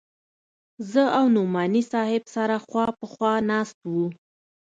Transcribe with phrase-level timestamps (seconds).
[0.91, 4.05] زه او نعماني صاحب سره خوا په خوا ناست وو.